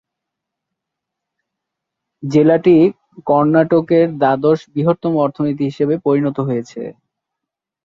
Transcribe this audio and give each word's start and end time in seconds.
জেলাটি 2.23 2.75
কর্ণাটকের 3.27 4.07
দ্বাদশ 4.17 4.59
বৃহত্তম 4.73 5.13
অর্থনীতি 5.23 5.63
হিসাবে 5.69 5.95
পরিণত 6.05 6.37
হয়েছে। 6.47 6.81